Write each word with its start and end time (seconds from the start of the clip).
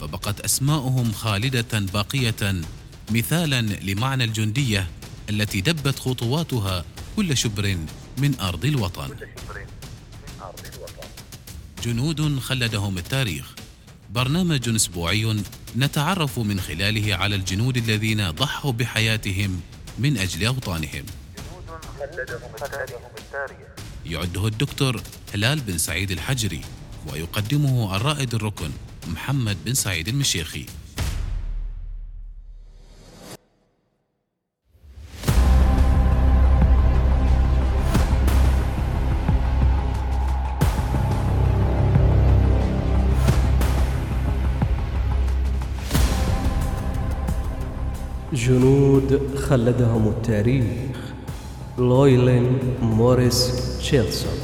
فبقت 0.00 0.40
أسماؤهم 0.40 1.12
خالدة 1.12 1.78
باقية 1.78 2.62
مثالا 3.10 3.62
لمعنى 3.62 4.24
الجندية 4.24 4.88
التي 5.30 5.60
دبت 5.60 5.98
خطواتها 5.98 6.84
كل 7.16 7.36
شبر 7.36 7.76
من 8.18 8.40
أرض 8.40 8.64
الوطن. 8.64 9.08
جنود 11.82 12.38
خلدهم 12.38 12.98
التاريخ. 12.98 13.54
برنامج 14.10 14.68
أسبوعي 14.68 15.42
نتعرف 15.76 16.38
من 16.38 16.60
خلاله 16.60 17.14
على 17.14 17.34
الجنود 17.34 17.76
الذين 17.76 18.30
ضحوا 18.30 18.72
بحياتهم 18.72 19.60
من 19.98 20.18
أجل 20.18 20.46
أوطانهم. 20.46 21.04
يعده 24.06 24.46
الدكتور 24.46 25.00
هلال 25.34 25.60
بن 25.60 25.78
سعيد 25.78 26.10
الحجري 26.10 26.60
ويقدمه 27.12 27.96
الرائد 27.96 28.34
الركن. 28.34 28.70
محمد 29.08 29.56
بن 29.64 29.74
سعيد 29.74 30.08
المشيخي. 30.08 30.66
جنود 48.32 49.36
خلدهم 49.48 50.08
التاريخ. 50.08 50.96
لويلين 51.78 52.58
موريس 52.82 53.52
تشيلسون. 53.78 54.43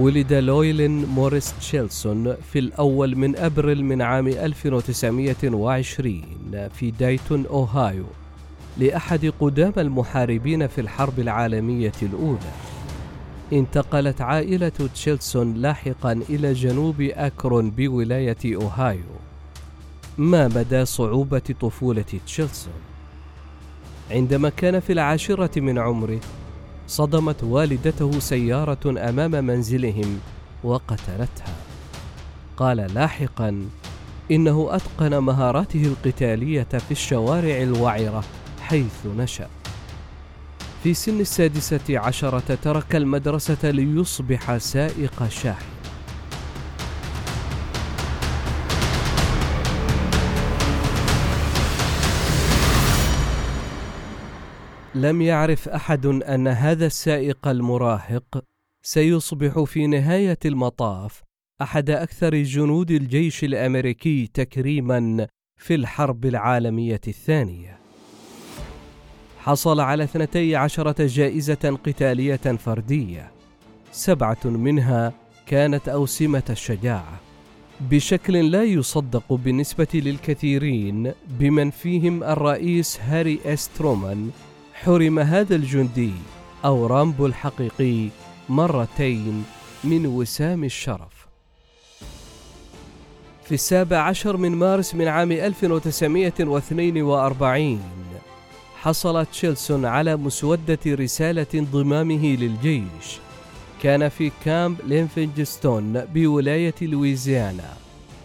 ولد 0.00 0.32
لويلين 0.32 1.04
موريس 1.04 1.54
تشيلسون 1.58 2.34
في 2.52 2.58
الأول 2.58 3.16
من 3.16 3.36
أبريل 3.36 3.84
من 3.84 4.02
عام 4.02 4.28
1920 4.28 6.22
في 6.74 6.90
دايتون 6.90 7.46
أوهايو 7.46 8.04
لأحد 8.78 9.32
قدام 9.40 9.72
المحاربين 9.78 10.66
في 10.66 10.80
الحرب 10.80 11.20
العالمية 11.20 11.92
الأولى. 12.02 12.52
انتقلت 13.52 14.20
عائلة 14.20 14.72
تشيلسون 14.94 15.54
لاحقا 15.54 16.12
إلى 16.12 16.52
جنوب 16.52 17.00
أكرون 17.00 17.70
بولاية 17.70 18.54
أوهايو. 18.54 19.10
ما 20.18 20.48
مدى 20.48 20.84
صعوبة 20.84 21.54
طفولة 21.60 22.04
تشيلسون؟ 22.26 22.80
عندما 24.10 24.48
كان 24.48 24.80
في 24.80 24.92
العاشرة 24.92 25.60
من 25.60 25.78
عمره 25.78 26.20
صدمت 26.90 27.44
والدته 27.44 28.20
سيارة 28.20 29.08
أمام 29.08 29.30
منزلهم 29.44 30.20
وقتلتها. 30.64 31.54
قال 32.56 32.76
لاحقا 32.76 33.68
إنه 34.30 34.68
أتقن 34.70 35.18
مهاراته 35.18 35.82
القتالية 35.82 36.62
في 36.62 36.90
الشوارع 36.90 37.62
الوعرة 37.62 38.24
حيث 38.60 39.06
نشأ. 39.18 39.48
في 40.82 40.94
سن 40.94 41.20
السادسة 41.20 41.98
عشرة 41.98 42.58
ترك 42.62 42.96
المدرسة 42.96 43.70
ليصبح 43.70 44.56
سائق 44.56 45.28
شاحن. 45.28 45.69
لم 55.00 55.22
يعرف 55.22 55.68
أحد 55.68 56.06
أن 56.06 56.48
هذا 56.48 56.86
السائق 56.86 57.48
المراهق 57.48 58.44
سيصبح 58.82 59.62
في 59.62 59.86
نهاية 59.86 60.38
المطاف 60.44 61.22
أحد 61.62 61.90
أكثر 61.90 62.34
جنود 62.34 62.90
الجيش 62.90 63.44
الأمريكي 63.44 64.26
تكريما 64.34 65.26
في 65.56 65.74
الحرب 65.74 66.24
العالمية 66.24 67.00
الثانية. 67.08 67.78
حصل 69.38 69.80
على 69.80 70.04
اثنتي 70.04 70.56
عشرة 70.56 71.06
جائزة 71.06 71.78
قتالية 71.84 72.36
فردية. 72.36 73.30
سبعة 73.92 74.44
منها 74.44 75.12
كانت 75.46 75.88
أوسمة 75.88 76.44
الشجاعة. 76.50 77.20
بشكل 77.80 78.50
لا 78.50 78.64
يصدق 78.64 79.32
بالنسبة 79.32 79.88
للكثيرين 79.94 81.12
بمن 81.28 81.70
فيهم 81.70 82.24
الرئيس 82.24 83.00
هاري 83.00 83.40
إسترومان 83.44 84.30
حرم 84.84 85.18
هذا 85.18 85.56
الجندي 85.56 86.12
أو 86.64 86.86
رامبو 86.86 87.26
الحقيقي 87.26 88.08
مرتين 88.48 89.44
من 89.84 90.06
وسام 90.06 90.64
الشرف. 90.64 91.26
في 93.44 93.54
السابع 93.54 93.98
عشر 93.98 94.36
من 94.36 94.52
مارس 94.52 94.94
من 94.94 95.08
عام 95.08 95.32
1942 95.32 97.80
حصل 98.82 99.26
تشيلسون 99.26 99.84
على 99.84 100.16
مسودة 100.16 100.78
رسالة 100.86 101.46
انضمامه 101.54 102.26
للجيش. 102.26 103.18
كان 103.82 104.08
في 104.08 104.30
كامب 104.44 104.78
لينفنجستون 104.86 106.04
بولاية 106.04 106.74
لويزيانا 106.82 107.76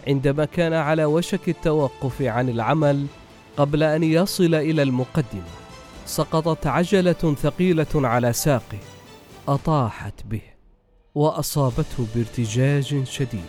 عندما 0.08 0.44
كان 0.44 0.72
على 0.72 1.04
وشك 1.04 1.48
التوقف 1.48 2.22
عن 2.22 2.48
العمل 2.48 3.06
قبل 3.56 3.82
أن 3.82 4.02
يصل 4.02 4.54
إلى 4.54 4.82
المقدمة. 4.82 5.65
سقطت 6.06 6.66
عجلة 6.66 7.34
ثقيلة 7.42 7.86
على 7.94 8.32
ساقه 8.32 8.78
أطاحت 9.48 10.26
به 10.26 10.42
وأصابته 11.14 12.06
بارتجاج 12.14 13.04
شديد. 13.04 13.40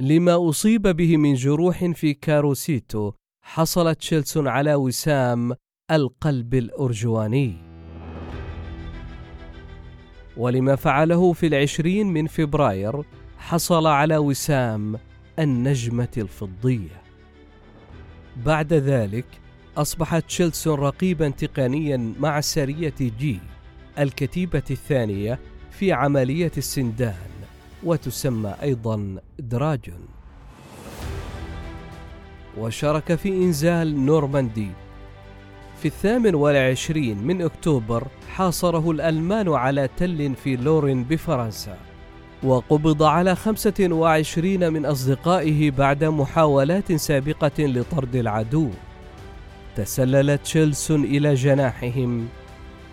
لما 0.00 0.48
أصيب 0.48 0.82
به 0.82 1.16
من 1.16 1.34
جروح 1.34 1.84
في 1.84 2.14
كاروسيتو 2.14 3.12
حصل 3.42 3.94
تشيلسون 3.94 4.48
على 4.48 4.74
وسام 4.74 5.52
القلب 5.90 6.54
الأرجواني. 6.54 7.54
ولما 10.36 10.76
فعله 10.76 11.32
في 11.32 11.46
العشرين 11.46 12.06
من 12.06 12.26
فبراير 12.26 13.02
حصل 13.38 13.86
على 13.86 14.16
وسام 14.16 14.96
النجمة 15.38 16.08
الفضية. 16.16 17.02
بعد 18.46 18.72
ذلك 18.72 19.24
أصبح 19.76 20.18
تشيلسون 20.18 20.78
رقيبا 20.78 21.28
تقنيا 21.28 22.14
مع 22.20 22.40
سرية 22.40 22.94
جي 23.00 23.38
الكتيبة 23.98 24.62
الثانية 24.70 25.38
في 25.70 25.92
عملية 25.92 26.52
السندان 26.56 27.30
وتسمى 27.84 28.54
أيضا 28.62 29.16
دراجون. 29.38 30.06
وشارك 32.58 33.14
في 33.14 33.28
إنزال 33.28 34.06
نورماندي. 34.06 34.70
في 35.78 35.88
الثامن 35.88 36.34
والعشرين 36.34 37.18
من 37.18 37.42
أكتوبر 37.42 38.06
حاصره 38.28 38.90
الألمان 38.90 39.48
على 39.48 39.88
تل 39.96 40.34
في 40.34 40.56
لورين 40.56 41.04
بفرنسا. 41.04 41.91
وقبض 42.44 43.02
على 43.02 43.34
خمسة 43.34 43.88
وعشرين 43.90 44.72
من 44.72 44.86
أصدقائه 44.86 45.70
بعد 45.70 46.04
محاولات 46.04 46.92
سابقة 46.92 47.52
لطرد 47.58 48.16
العدو. 48.16 48.70
تسلل 49.76 50.38
تشيلسون 50.38 51.04
إلى 51.04 51.34
جناحهم 51.34 52.28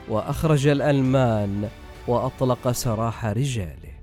وأخرج 0.09 0.67
الألمان 0.67 1.69
وأطلق 2.07 2.71
سراح 2.71 3.25
رجاله. 3.25 3.93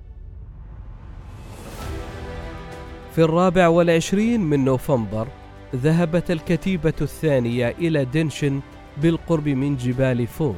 في 3.15 3.23
الرابع 3.23 3.69
والعشرين 3.69 4.41
من 4.41 4.65
نوفمبر 4.65 5.29
ذهبت 5.77 6.31
الكتيبة 6.31 6.95
الثانية 7.01 7.69
إلى 7.79 8.05
دنشن 8.05 8.61
بالقرب 8.97 9.49
من 9.49 9.77
جبال 9.77 10.27
فوج 10.27 10.55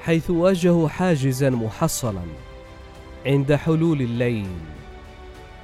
حيث 0.00 0.30
واجهوا 0.30 0.88
حاجزا 0.88 1.50
محصلا. 1.50 2.22
عند 3.26 3.54
حلول 3.54 4.02
الليل. 4.02 4.46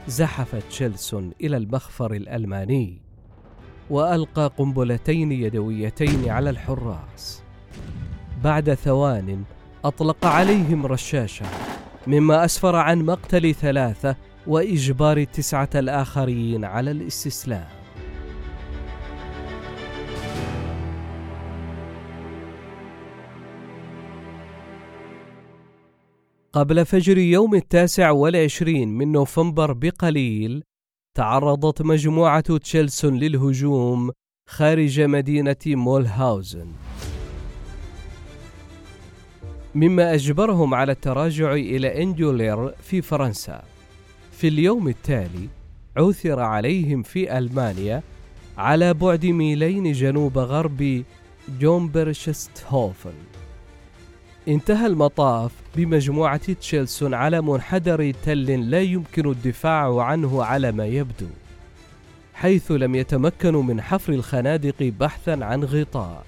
زحف 0.09 0.55
تشيلسون 0.69 1.33
إلى 1.41 1.57
المخفر 1.57 2.15
الألماني 2.15 2.99
وألقى 3.91 4.53
قنبلتين 4.59 5.33
يدويتين 5.33 6.29
على 6.29 6.51
الحراس. 6.51 7.43
بعد 8.45 8.75
ثوان 8.75 9.43
أطلق 9.85 10.27
عليهم 10.27 10.87
رشاشا 10.87 11.47
مما 12.07 12.45
أسفر 12.45 12.77
عن 12.77 13.03
مقتل 13.03 13.55
ثلاثة 13.55 14.17
وإجبار 14.47 15.17
التسعة 15.17 15.71
الآخرين 15.75 16.65
على 16.65 16.91
الاستسلام. 16.91 17.82
قبل 26.55 26.85
فجر 26.87 27.19
يوم 27.19 27.55
التاسع 27.55 28.11
والعشرين 28.11 28.89
من 28.89 29.13
نوفمبر 29.13 29.73
بقليل 29.73 30.63
تعرضت 31.17 31.83
مجموعة 31.83 32.57
تشيلسون 32.59 33.19
للهجوم 33.19 34.11
خارج 34.49 35.01
مدينة 35.01 35.57
مولهاوزن. 35.67 36.67
مما 39.75 40.15
أجبرهم 40.15 40.75
على 40.75 40.93
التراجع 40.93 41.53
إلى 41.53 42.03
إنجولير 42.03 42.69
في 42.69 43.03
فرنسا. 43.03 43.63
في 44.33 44.49
اليوم 44.49 44.89
التالي 44.89 45.49
عثر 45.97 46.41
عليهم 46.41 47.03
في 47.03 47.39
ألمانيا 47.39 48.03
على 48.59 48.95
بعد 48.95 49.27
ميلين 49.27 49.93
جنوب 49.93 50.39
غرب 50.39 51.05
جومبرشستهوفن. 51.61 53.42
انتهى 54.49 54.87
المطاف 54.87 55.51
بمجموعة 55.77 56.53
تشيلسون 56.53 57.15
على 57.15 57.41
منحدر 57.41 58.13
تل 58.25 58.71
لا 58.71 58.81
يمكن 58.81 59.31
الدفاع 59.31 60.03
عنه 60.03 60.45
على 60.45 60.73
ما 60.73 60.87
يبدو 60.87 61.27
حيث 62.35 62.71
لم 62.71 62.95
يتمكنوا 62.95 63.63
من 63.63 63.81
حفر 63.81 64.13
الخنادق 64.13 64.93
بحثا 65.01 65.39
عن 65.43 65.65
غطاء. 65.65 66.25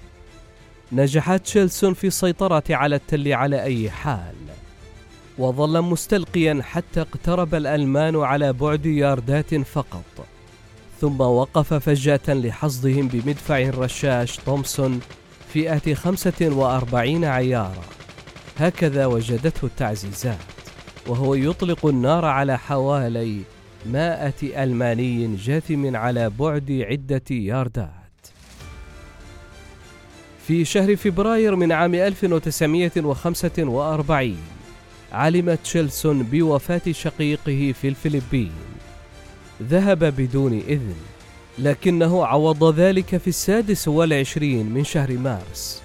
نجح 0.91 1.37
تشيلسون 1.37 1.93
في 1.93 2.07
السيطرة 2.07 2.63
على 2.69 2.95
التل 2.95 3.33
على 3.33 3.63
أي 3.63 3.89
حال 3.89 4.35
وظل 5.37 5.81
مستلقيا 5.81 6.61
حتى 6.63 7.01
اقترب 7.01 7.55
الألمان 7.55 8.15
على 8.15 8.53
بعد 8.53 8.85
ياردات 8.85 9.55
فقط 9.55 10.25
ثم 11.01 11.21
وقف 11.21 11.73
فجأة 11.73 12.19
لحصدهم 12.27 13.07
بمدفع 13.07 13.69
رشاش 13.69 14.37
تومسون 14.37 14.99
فئة 15.53 15.93
45 15.93 17.25
عيارا. 17.25 17.83
هكذا 18.57 19.05
وجدته 19.05 19.65
التعزيزات 19.65 20.37
وهو 21.07 21.35
يطلق 21.35 21.85
النار 21.85 22.25
على 22.25 22.57
حوالي 22.57 23.41
مائة 23.85 24.63
ألماني 24.63 25.35
جاثم 25.35 25.95
على 25.95 26.29
بعد 26.29 26.85
عدة 26.89 27.21
ياردات. 27.29 27.89
في 30.47 30.65
شهر 30.65 30.95
فبراير 30.95 31.55
من 31.55 31.71
عام 31.71 31.95
1945 31.95 34.37
علم 35.11 35.55
تشيلسون 35.55 36.23
بوفاة 36.23 36.81
شقيقه 36.91 37.73
في 37.81 37.87
الفلبين. 37.87 38.51
ذهب 39.63 40.03
بدون 40.03 40.63
إذن 40.67 40.95
لكنه 41.59 42.25
عوض 42.25 42.79
ذلك 42.79 43.17
في 43.17 43.27
السادس 43.27 43.87
والعشرين 43.87 44.65
من 44.65 44.83
شهر 44.83 45.11
مارس. 45.11 45.84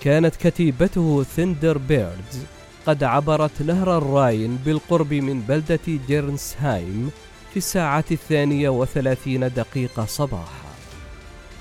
كانت 0.00 0.36
كتيبته 0.36 1.24
ثندر 1.36 1.78
بيردز 1.78 2.42
قد 2.86 3.04
عبرت 3.04 3.62
نهر 3.62 3.98
الراين 3.98 4.56
بالقرب 4.56 5.14
من 5.14 5.40
بلدة 5.40 5.80
جيرنسهايم 6.08 7.10
في 7.50 7.56
الساعة 7.56 8.04
الثانية 8.10 8.68
وثلاثين 8.68 9.40
دقيقة 9.40 10.04
صباحا. 10.04 10.66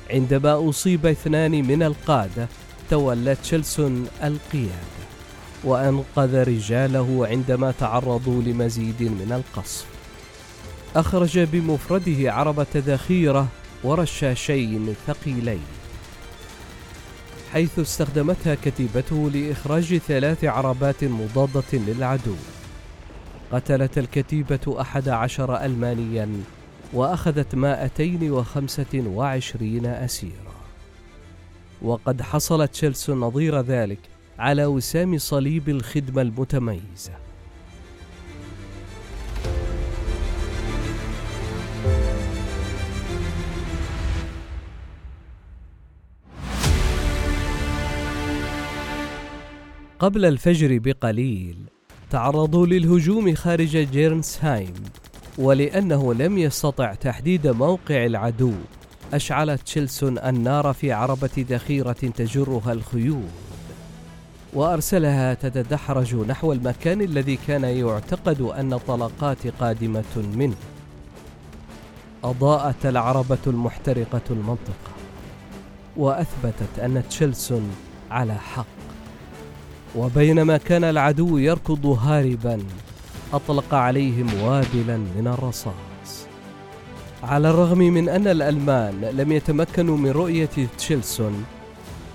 عندما 0.09 0.69
أصيب 0.69 1.05
اثنان 1.05 1.51
من 1.51 1.83
القادة 1.83 2.47
تولى 2.89 3.35
تشيلسون 3.35 4.07
القيادة 4.23 5.05
وأنقذ 5.63 6.43
رجاله 6.43 7.27
عندما 7.27 7.73
تعرضوا 7.79 8.41
لمزيد 8.41 9.03
من 9.03 9.31
القصف. 9.31 9.85
أخرج 10.95 11.39
بمفرده 11.39 12.33
عربة 12.33 12.65
ذخيرة 12.75 13.47
ورشاشين 13.83 14.95
ثقيلين. 15.07 15.74
حيث 17.55 17.79
استخدمتها 17.79 18.55
كتيبته 18.55 19.29
لإخراج 19.29 19.97
ثلاث 19.97 20.43
عربات 20.43 21.03
مضادة 21.03 21.63
للعدو. 21.73 22.35
قتلت 23.51 23.97
الكتيبة 23.97 24.81
أحد 24.81 25.09
عشر 25.09 25.65
ألمانيا 25.65 26.29
وأخذت 26.93 27.55
مائتين 27.55 28.31
وخمسة 28.31 29.03
وعشرين 29.07 29.85
أسيرا 29.85 30.55
وقد 31.81 32.21
حصلت 32.21 32.71
تشيلسون 32.71 33.19
نظير 33.19 33.61
ذلك 33.61 33.99
على 34.39 34.65
وسام 34.65 35.17
صليب 35.17 35.69
الخدمة 35.69 36.21
المتميزة. 36.21 37.24
قبل 50.05 50.25
الفجر 50.25 50.79
بقليل. 50.79 51.57
تعرضوا 52.09 52.67
للهجوم 52.67 53.35
خارج 53.35 53.77
جيرنسهايم 53.77 54.73
ولأنه 55.37 56.13
لم 56.13 56.37
يستطع 56.37 56.93
تحديد 56.93 57.47
موقع 57.47 58.05
العدو. 58.05 58.53
أشعلت 59.13 59.61
تشيلسون 59.61 60.17
النار 60.19 60.73
في 60.73 60.91
عربة 60.91 61.29
ذخيرة 61.49 61.91
تجرها 61.91 62.73
الخيول. 62.73 63.29
وأرسلها 64.53 65.33
تتدحرج 65.33 66.15
نحو 66.15 66.53
المكان 66.53 67.01
الذي 67.01 67.39
كان 67.47 67.63
يعتقد 67.63 68.41
أن 68.41 68.77
طلقات 68.77 69.47
قادمة 69.47 70.17
منه. 70.35 70.57
أضاءت 72.23 72.85
العربة 72.85 73.37
المحترقة 73.47 74.21
المنطقة 74.29 74.91
وأثبتت 75.97 76.79
أن 76.79 77.03
تشيلسون 77.09 77.71
على 78.11 78.35
حق. 78.35 78.84
وبينما 79.95 80.57
كان 80.57 80.83
العدو 80.83 81.37
يركض 81.37 81.85
هاربا 81.85 82.59
أطلق 83.33 83.73
عليهم 83.73 84.41
وابلا 84.41 84.97
من 84.97 85.27
الرصاص. 85.27 86.27
على 87.23 87.49
الرغم 87.49 87.77
من 87.77 88.09
أن 88.09 88.27
الألمان 88.27 89.01
لم 89.01 89.31
يتمكنوا 89.31 89.97
من 89.97 90.09
رؤية 90.09 90.49
تشيلسون 90.77 91.45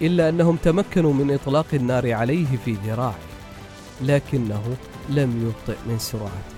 إلا 0.02 0.28
أنهم 0.28 0.56
تمكنوا 0.56 1.12
من 1.12 1.30
إطلاق 1.34 1.66
النار 1.74 2.12
عليه 2.12 2.56
في 2.64 2.76
ذراعه 2.86 3.14
لكنه 4.02 4.62
لم 5.08 5.30
يبطئ 5.46 5.78
من 5.88 5.98
سرعته 5.98 6.56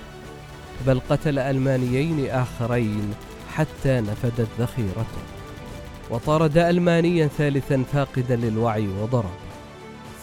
بل 0.87 1.01
قتل 1.11 1.39
ألمانيين 1.39 2.31
آخرين 2.31 3.15
حتى 3.55 4.01
نفدت 4.01 4.49
ذخيرته. 4.59 5.23
وطرد 6.11 6.59
ألمانيا 6.59 7.27
ثالثا 7.27 7.85
فاقدا 7.93 8.37
للوعي 8.37 8.89
وضربه. 8.89 9.52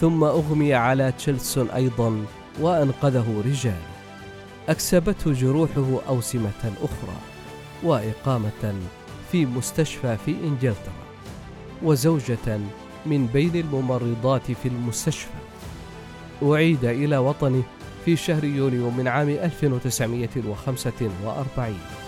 ثم 0.02 0.24
أغمي 0.24 0.74
على 0.74 1.12
تشيلسون 1.12 1.70
أيضا 1.70 2.26
وأنقذه 2.60 3.44
رجال. 3.46 3.82
أكسبته 4.70 5.34
جروحه 5.34 6.00
أوسمة 6.08 6.74
أخرى 6.82 7.18
وإقامة 7.84 8.76
في 9.32 9.46
مستشفى 9.46 10.18
في 10.26 10.32
إنجلترا 10.32 10.94
وزوجة 11.84 12.60
من 13.06 13.28
بين 13.28 13.56
الممرضات 13.56 14.52
في 14.52 14.68
المستشفى. 14.68 15.30
أعيد 16.44 16.86
إلى 16.86 17.18
وطنه 17.18 17.64
في 18.06 18.16
شهر 18.16 18.44
يونيو 18.44 18.90
من 18.90 19.08
عام 19.08 19.30
1945 19.30 21.99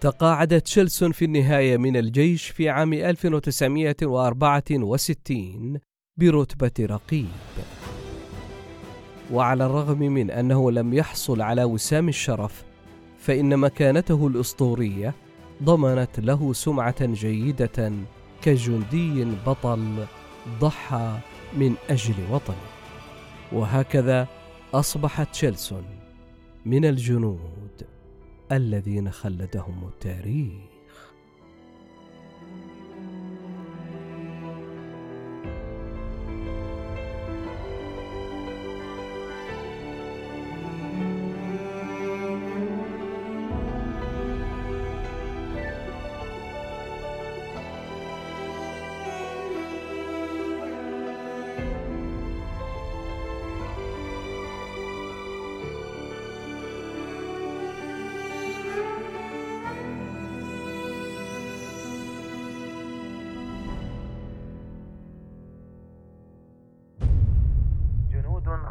تقاعد 0.00 0.60
تشيلسون 0.60 1.12
في 1.12 1.24
النهاية 1.24 1.76
من 1.76 1.96
الجيش 1.96 2.48
في 2.48 2.68
عام 2.68 2.92
1964 2.92 5.80
برتبة 6.16 6.72
رقيب. 6.80 7.26
وعلى 9.32 9.66
الرغم 9.66 9.98
من 9.98 10.30
أنه 10.30 10.70
لم 10.70 10.94
يحصل 10.94 11.42
على 11.42 11.64
وسام 11.64 12.08
الشرف 12.08 12.64
فإن 13.18 13.58
مكانته 13.58 14.26
الأسطورية 14.26 15.14
ضمنت 15.62 16.20
له 16.20 16.52
سمعة 16.52 17.06
جيدة 17.06 17.92
كجندي 18.42 19.24
بطل 19.46 20.06
ضحى 20.60 21.18
من 21.56 21.74
أجل 21.90 22.14
وطنه. 22.30 22.56
وهكذا 23.52 24.28
أصبح 24.74 25.22
تشيلسون 25.22 25.84
من 26.66 26.84
الجنود. 26.84 27.99
الذين 28.52 29.10
خلدهم 29.10 29.88
التاريخ. 29.88 30.69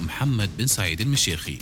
محمد 0.00 0.50
بن 0.58 0.66
سعيد 0.66 1.00
المشيخي. 1.00 1.58